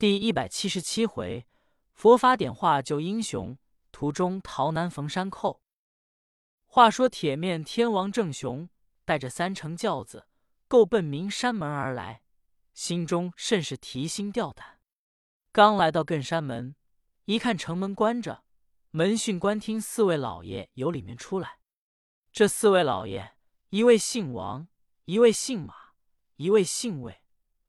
[0.00, 1.46] 第一百七十七回，
[1.92, 3.58] 佛法点化救英雄，
[3.92, 5.60] 途中逃难逢山寇。
[6.64, 8.70] 话说铁面天王郑雄
[9.04, 10.26] 带着三乘轿子，
[10.66, 12.22] 够奔名山门而来，
[12.72, 14.80] 心中甚是提心吊胆。
[15.52, 16.74] 刚来到艮山门，
[17.26, 18.42] 一看城门关着，
[18.92, 21.58] 门训官听四位老爷由里面出来。
[22.32, 23.34] 这四位老爷，
[23.68, 24.66] 一位姓王，
[25.04, 25.74] 一位姓马，
[26.36, 27.20] 一位姓魏，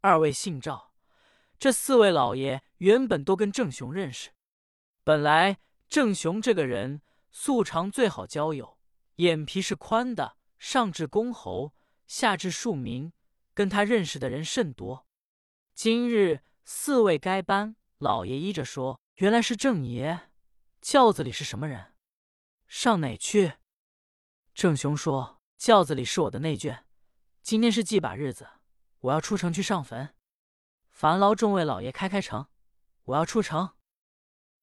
[0.00, 0.95] 二位姓赵。
[1.58, 4.30] 这四位老爷原本都跟郑雄认识，
[5.02, 5.58] 本来
[5.88, 8.78] 郑雄这个人素常最好交友，
[9.16, 11.74] 眼皮是宽的，上至公侯，
[12.06, 13.12] 下至庶民，
[13.54, 15.06] 跟他认识的人甚多。
[15.74, 20.28] 今日四位该班老爷依着说，原来是郑爷，
[20.80, 21.94] 轿子里是什么人？
[22.66, 23.54] 上哪去？
[24.52, 26.84] 郑雄说：“轿子里是我的内眷，
[27.42, 28.48] 今天是祭把日子，
[29.00, 30.14] 我要出城去上坟。”
[30.96, 32.46] 烦劳众位老爷开开城，
[33.04, 33.74] 我要出城。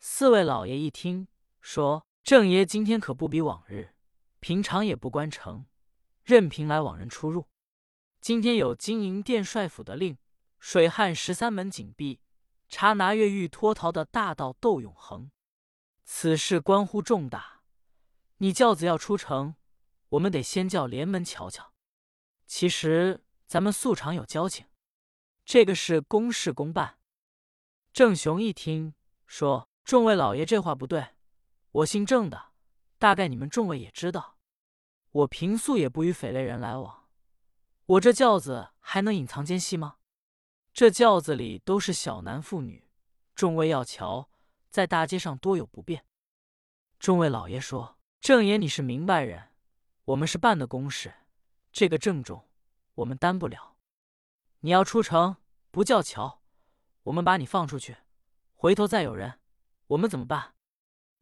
[0.00, 1.28] 四位老爷一听，
[1.60, 3.94] 说：“郑爷今天可不比往日，
[4.40, 5.66] 平常也不关城，
[6.24, 7.46] 任凭来往人出入。
[8.20, 10.18] 今天有金银殿帅府的令，
[10.58, 12.18] 水旱十三门紧闭，
[12.68, 15.30] 查拿越狱脱逃的大盗窦永恒。
[16.04, 17.62] 此事关乎重大，
[18.38, 19.54] 你轿子要出城，
[20.08, 21.72] 我们得先叫连门瞧瞧。
[22.48, 24.66] 其实咱们素常有交情。”
[25.46, 26.98] 这个是公事公办。
[27.92, 28.94] 郑雄一听，
[29.28, 31.10] 说：“众位老爷这话不对，
[31.70, 32.50] 我姓郑的，
[32.98, 34.38] 大概你们众位也知道。
[35.12, 37.08] 我平素也不与匪类人来往，
[37.86, 39.98] 我这轿子还能隐藏奸细吗？
[40.72, 42.88] 这轿子里都是小男妇女，
[43.36, 44.28] 众位要瞧，
[44.68, 46.04] 在大街上多有不便。”
[46.98, 49.50] 众位老爷说：“郑爷你是明白人，
[50.06, 51.14] 我们是办的公事，
[51.70, 52.48] 这个郑重，
[52.96, 53.74] 我们担不了。”
[54.66, 55.36] 你要出城
[55.70, 56.42] 不叫桥，
[57.04, 57.98] 我们把你放出去，
[58.56, 59.38] 回头再有人，
[59.86, 60.56] 我们怎么办？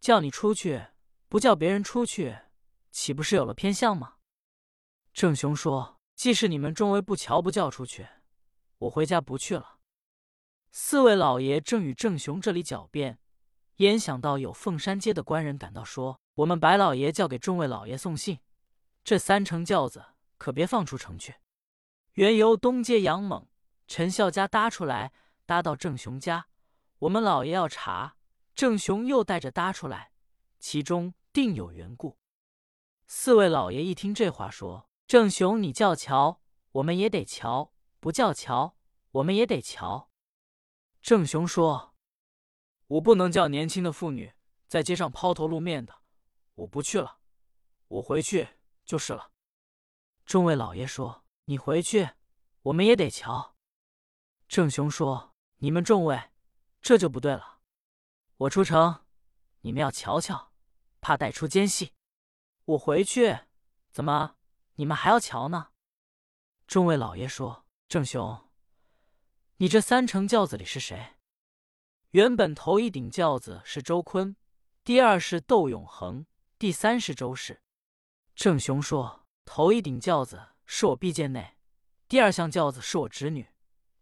[0.00, 0.86] 叫你出去
[1.28, 2.36] 不叫别人出去，
[2.90, 4.14] 岂不是有了偏向吗？
[5.12, 8.08] 郑雄说：“既是你们众位不瞧不叫出去，
[8.78, 9.78] 我回家不去了。”
[10.72, 13.20] 四位老爷正与郑雄这里狡辩，
[13.76, 18.40] 焉想到有凤山街的官人赶到，说：“我们白老爷叫给众位老爷送信，
[19.04, 20.04] 这三乘轿子
[20.38, 21.36] 可别放出城去。”
[22.18, 23.46] 原由东街杨猛、
[23.86, 25.12] 陈孝家搭出来，
[25.46, 26.48] 搭到郑雄家。
[26.98, 28.16] 我们老爷要查，
[28.56, 30.10] 郑雄又带着搭出来，
[30.58, 32.18] 其中定有缘故。
[33.06, 36.40] 四位老爷一听这话，说：“郑雄，你叫瞧，
[36.72, 38.74] 我们也得瞧；不叫瞧，
[39.12, 40.10] 我们也得瞧。”
[41.00, 41.94] 郑雄说
[42.88, 44.32] ：“我不能叫年轻的妇女
[44.66, 45.94] 在街上抛头露面的，
[46.56, 47.18] 我不去了，
[47.86, 48.48] 我回去
[48.84, 49.30] 就是了。”
[50.26, 51.22] 众位老爷说。
[51.50, 52.10] 你回去，
[52.60, 53.56] 我们也得瞧。
[54.48, 56.30] 郑雄说：“你们众位，
[56.82, 57.60] 这就不对了。
[58.36, 59.06] 我出城，
[59.62, 60.52] 你们要瞧瞧，
[61.00, 61.94] 怕带出奸细。
[62.66, 63.46] 我回去，
[63.90, 64.36] 怎么
[64.74, 65.70] 你们还要瞧呢？”
[66.68, 68.50] 众位老爷说：“郑雄，
[69.56, 71.14] 你这三乘轿子里是谁？
[72.10, 74.36] 原本头一顶轿子是周坤，
[74.84, 76.26] 第二是窦永恒，
[76.58, 77.62] 第三是周氏。”
[78.36, 81.56] 郑雄说：“头一顶轿子。”是我毕见内，
[82.08, 83.48] 第二项轿子是我侄女，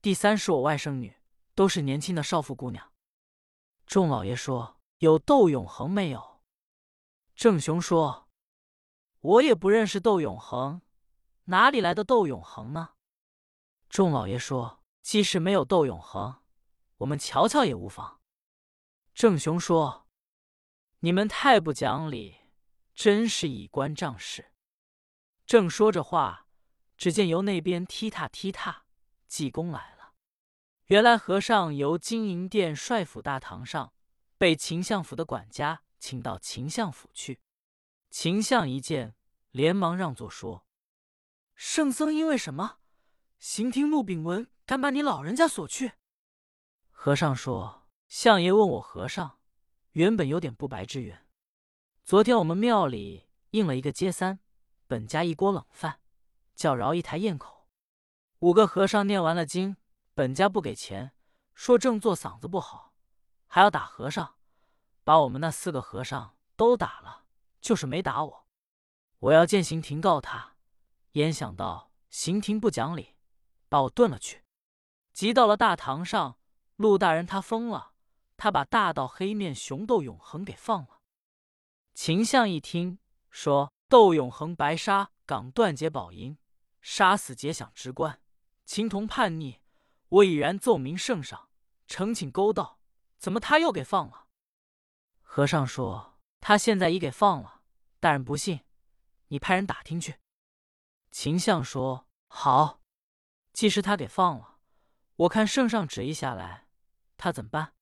[0.00, 1.16] 第三是我外甥女，
[1.56, 2.92] 都是年轻的少妇姑娘。
[3.84, 6.40] 众老爷说：“有窦永恒没有？”
[7.34, 8.28] 郑雄说
[9.20, 10.82] ：“我也不认识窦永恒，
[11.46, 12.90] 哪里来的窦永恒呢？”
[13.90, 16.42] 众老爷说：“即使没有窦永恒，
[16.98, 18.20] 我们瞧瞧也无妨。”
[19.12, 20.06] 郑雄说
[21.00, 22.36] ：“你们太不讲理，
[22.94, 24.52] 真是以官仗势。”
[25.44, 26.41] 正说着话。
[27.02, 28.84] 只见由那边踢踏踢踏，
[29.26, 30.12] 济公来了。
[30.84, 33.92] 原来和尚由金银殿帅府大堂上
[34.38, 37.40] 被秦相府的管家请到秦相府去。
[38.10, 39.16] 秦相一见，
[39.50, 40.64] 连忙让座说
[41.56, 42.78] ：“圣僧因为什么？
[43.40, 45.94] 行听陆炳文敢把你老人家锁去？”
[46.92, 49.40] 和尚说：“相爷问我和尚，
[49.94, 51.26] 原本有点不白之缘。
[52.04, 54.38] 昨天我们庙里应了一个接三，
[54.86, 55.98] 本家一锅冷饭。”
[56.62, 57.66] 叫饶一台咽口，
[58.38, 59.76] 五个和尚念完了经，
[60.14, 61.10] 本家不给钱，
[61.56, 62.94] 说正坐嗓子不好，
[63.48, 64.36] 还要打和尚，
[65.02, 67.24] 把我们那四个和尚都打了，
[67.60, 68.46] 就是没打我。
[69.18, 70.54] 我要见刑庭告他，
[71.14, 73.16] 焉想到刑庭不讲理，
[73.68, 74.44] 把我炖了去。
[75.12, 76.38] 急到了大堂上，
[76.76, 77.94] 陆大人他疯了，
[78.36, 81.00] 他把大道黑面熊窦永恒给放了。
[81.92, 83.00] 秦相一听
[83.30, 86.38] 说窦永恒白沙港断劫宝银。
[86.82, 88.20] 杀死劫饷之官，
[88.66, 89.60] 情同叛逆，
[90.08, 91.48] 我已然奏明圣上，
[91.86, 92.80] 诚请勾道，
[93.18, 94.26] 怎么他又给放了？”
[95.22, 97.62] 和尚说：“他现在已给放了。
[98.00, 98.64] 大人不信，
[99.28, 100.18] 你派人打听去。”
[101.12, 102.82] 秦相说：“好，
[103.52, 104.58] 既是他给放了，
[105.16, 106.66] 我看圣上旨意下来，
[107.16, 107.74] 他怎么办？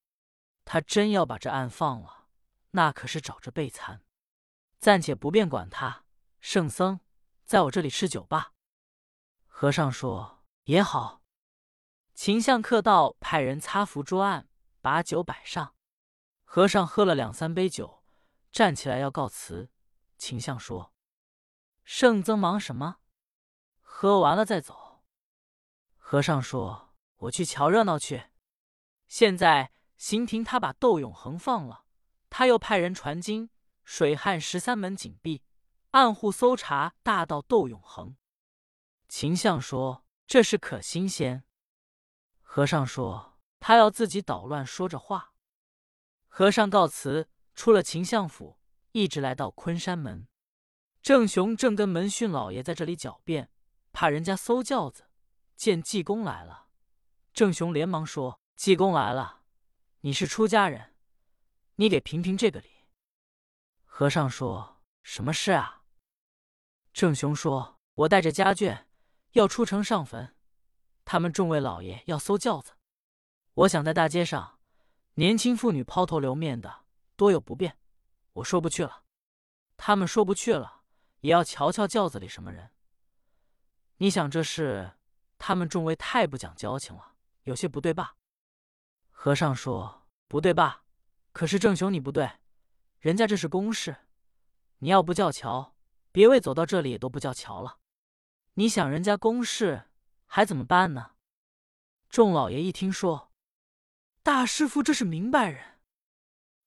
[0.65, 2.29] 他真要把这案放了，
[2.73, 4.05] 那可是找着备残。
[4.79, 6.05] 暂且不便管他。
[6.41, 7.01] 圣僧，
[7.45, 8.53] 在我这里吃酒吧。”
[9.61, 11.21] 和尚说：“也好。”
[12.17, 14.49] 秦相客道：“派人擦拂桌案，
[14.81, 15.75] 把酒摆上。”
[16.45, 18.03] 和尚喝了两三杯酒，
[18.51, 19.71] 站起来要告辞。
[20.17, 20.95] 秦相说
[21.85, 23.01] ：“圣僧忙什么？”
[23.85, 25.05] 喝完了再走。
[25.99, 26.95] 和尚说
[27.29, 28.31] ：“我去瞧热闹去。
[29.09, 31.85] 现在刑庭他把窦永恒放了，
[32.31, 33.51] 他又派人传经，
[33.85, 35.43] 水旱十三门紧闭，
[35.91, 38.17] 暗户搜查，大盗窦永恒。”
[39.11, 41.43] 秦相说：“这事可新鲜。”
[42.43, 45.35] 和尚说：“他要自己捣乱，说着话。”
[46.29, 48.61] 和尚告辞，出了秦相府，
[48.93, 50.29] 一直来到昆山门。
[51.03, 53.51] 郑雄正跟门训老爷在这里狡辩。
[53.91, 55.11] 怕人家搜轿子，
[55.57, 56.69] 见济公来了，
[57.33, 59.43] 郑雄连忙说：“济公来了，
[60.03, 60.95] 你是出家人，
[61.75, 62.69] 你给评评这个理。”
[63.85, 65.83] 和尚说：“什么事啊？”
[66.95, 68.85] 郑雄说：“我带着家眷
[69.33, 70.35] 要出城上坟，
[71.05, 72.73] 他们众位老爷要搜轿子，
[73.55, 74.59] 我想在大街上，
[75.15, 76.85] 年轻妇女抛头留面的
[77.17, 77.79] 多有不便，
[78.35, 79.05] 我说不去了。
[79.77, 80.83] 他们说不去了，
[81.21, 82.71] 也要瞧瞧轿子里什么人。”
[83.99, 84.93] 你想这事，
[85.39, 88.17] 他们众位太不讲交情了，有些不对吧？
[89.11, 90.85] 和尚说：“不对吧？
[91.33, 92.31] 可是郑雄你不对，
[92.99, 93.97] 人家这是公事，
[94.79, 95.75] 你要不叫瞧，
[96.11, 97.80] 别位走到这里也都不叫瞧了。
[98.55, 99.91] 你想人家公事，
[100.27, 101.13] 还怎么办呢？”
[102.09, 103.33] 众老爷一听说，
[104.23, 105.81] 大师傅这是明白人。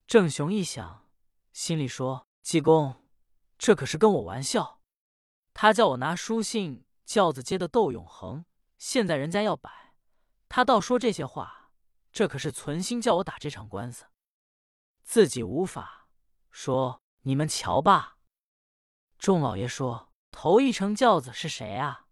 [0.07, 1.09] 郑雄一想，
[1.51, 3.03] 心里说：“济公，
[3.57, 4.81] 这可是跟我玩笑。
[5.53, 8.45] 他叫我拿书信。”轿子接的窦永恒，
[8.77, 9.93] 现在人家要摆，
[10.47, 11.69] 他倒说这些话，
[12.13, 14.05] 这可是存心叫我打这场官司。
[15.03, 16.07] 自己无法
[16.49, 18.17] 说，你们瞧吧。
[19.19, 22.07] 众老爷说：“头一乘轿子是谁啊？”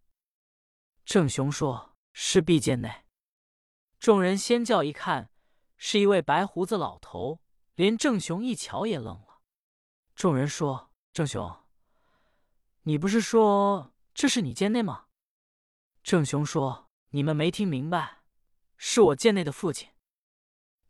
[1.03, 3.03] 郑雄说：“是毕见内。”
[3.99, 5.29] 众人先叫一看，
[5.75, 7.41] 是一位白胡子老头，
[7.75, 9.41] 连郑雄一瞧也愣了。
[10.15, 11.65] 众人说：“郑雄，
[12.83, 15.07] 你不是说？”这是你贱内吗？
[16.03, 18.23] 郑雄说：“你们没听明白，
[18.77, 19.89] 是我贱内的父亲。”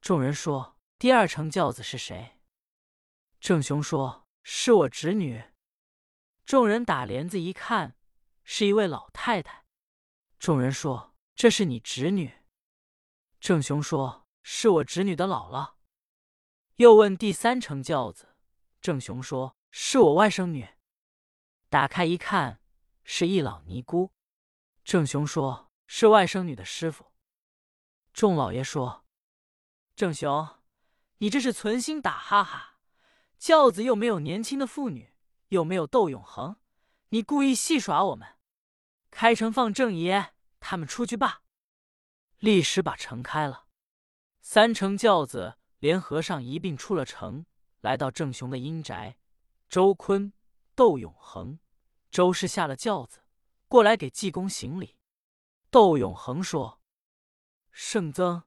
[0.01, 2.39] 众人说：“第二乘轿子是谁？”
[3.39, 5.43] 郑雄说：“是我侄女。”
[6.45, 7.95] 众人打帘子一看，
[8.43, 9.65] 是一位老太太。
[10.39, 12.33] 众人说：“这是你侄女？”
[13.39, 15.73] 郑雄说：“是我侄女的姥姥。”
[16.77, 18.35] 又问第三乘轿子，
[18.81, 20.67] 郑雄说：“是我外甥女。”
[21.69, 22.59] 打开一看。
[23.03, 24.13] 是一老尼姑，
[24.85, 27.11] 郑雄说：“是外甥女的师傅。”
[28.13, 29.05] 众老爷说
[29.97, 30.61] ：“郑雄，
[31.17, 32.77] 你这是存心打哈哈？
[33.37, 35.10] 轿子又没有年轻的妇女，
[35.51, 36.55] 又没有窦永恒，
[37.09, 38.37] 你故意戏耍我们？
[39.09, 41.43] 开城放郑爷他们出去罢。”
[42.39, 43.67] 立时把城开了，
[44.39, 47.45] 三乘轿子连和尚一并出了城，
[47.81, 49.17] 来到郑雄的阴宅。
[49.67, 50.31] 周坤、
[50.73, 51.59] 窦永恒。
[52.09, 53.19] 周氏下了轿子，
[53.67, 54.97] 过来给济公行礼。
[55.69, 56.81] 窦永恒说
[57.71, 58.43] ：“圣僧，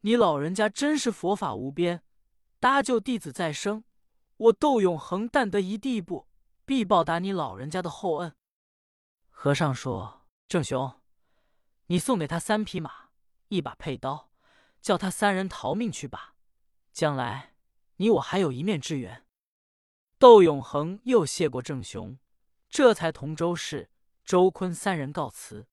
[0.00, 2.02] 你老人家真是佛法无边，
[2.60, 3.84] 搭救弟子再生。
[4.36, 6.28] 我窦永恒但得一地步，
[6.64, 8.34] 必报答你老人家的厚恩。”
[9.28, 11.00] 和尚说：“郑雄，
[11.86, 13.10] 你送给他三匹马，
[13.48, 14.30] 一把佩刀，
[14.80, 16.34] 叫他三人逃命去吧。
[16.92, 17.54] 将来
[17.96, 19.26] 你我还有一面之缘。”
[20.18, 22.18] 窦永恒又谢过郑雄。
[22.68, 23.90] 这才同周氏、
[24.24, 25.68] 周坤三人告辞。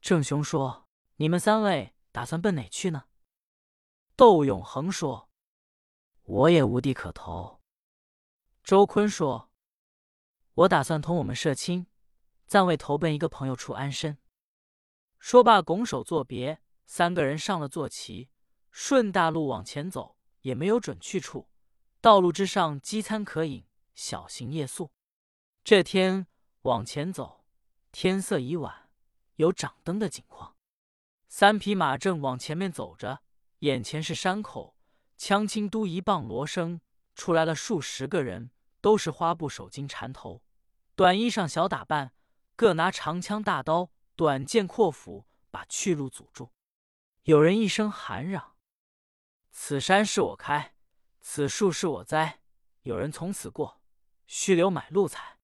[0.00, 3.04] 郑雄说：“你们三位打算奔哪去呢？”
[4.16, 5.28] 窦永恒说
[6.24, 7.60] ：“我也无地可投。”
[8.64, 9.50] 周坤说
[10.54, 11.86] ：“我打算同我们社亲
[12.46, 14.16] 暂未投奔一个朋友处安身。”
[15.20, 16.62] 说罢，拱手作别。
[16.86, 18.30] 三个人上了坐骑，
[18.70, 21.50] 顺大路往前走，也没有准去处。
[22.00, 24.90] 道路之上，饥餐可饮，小行夜宿。
[25.62, 26.26] 这天
[26.62, 27.44] 往前走，
[27.92, 28.88] 天色已晚，
[29.36, 30.56] 有掌灯的景况。
[31.28, 33.22] 三匹马正往前面走着，
[33.58, 34.74] 眼前是山口，
[35.18, 36.80] 枪轻都一棒锣声，
[37.14, 38.50] 出来了数十个人，
[38.84, 40.42] 都是花布手巾缠头，
[40.94, 42.12] 短衣裳小打扮，
[42.54, 46.52] 各拿长枪大刀、短剑阔斧，把去路阻住。
[47.22, 48.56] 有人一声喊嚷，
[49.50, 50.74] 此山是我开，
[51.22, 52.40] 此树是我栽，
[52.82, 53.80] 有人从此过，
[54.26, 55.24] 须留买路财。”